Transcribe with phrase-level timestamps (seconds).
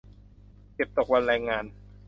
[0.75, 1.63] เก็บตกวันแรงงาน